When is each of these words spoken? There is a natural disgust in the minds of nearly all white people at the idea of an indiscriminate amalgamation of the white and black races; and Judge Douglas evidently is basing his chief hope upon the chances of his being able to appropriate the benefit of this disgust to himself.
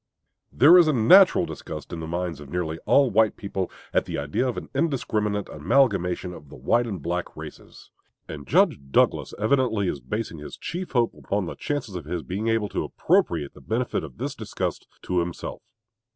There 0.51 0.79
is 0.79 0.87
a 0.87 0.93
natural 0.93 1.45
disgust 1.45 1.93
in 1.93 1.99
the 1.99 2.07
minds 2.07 2.39
of 2.39 2.49
nearly 2.49 2.79
all 2.87 3.11
white 3.11 3.37
people 3.37 3.69
at 3.93 4.05
the 4.05 4.17
idea 4.17 4.47
of 4.47 4.57
an 4.57 4.67
indiscriminate 4.73 5.47
amalgamation 5.49 6.33
of 6.33 6.49
the 6.49 6.55
white 6.55 6.87
and 6.87 6.99
black 6.99 7.37
races; 7.37 7.91
and 8.27 8.47
Judge 8.47 8.79
Douglas 8.89 9.35
evidently 9.37 9.87
is 9.87 9.99
basing 9.99 10.39
his 10.39 10.57
chief 10.57 10.93
hope 10.93 11.13
upon 11.13 11.45
the 11.45 11.53
chances 11.53 11.93
of 11.95 12.05
his 12.05 12.23
being 12.23 12.47
able 12.47 12.69
to 12.69 12.83
appropriate 12.83 13.53
the 13.53 13.61
benefit 13.61 14.03
of 14.03 14.17
this 14.17 14.33
disgust 14.33 14.87
to 15.03 15.19
himself. 15.19 15.61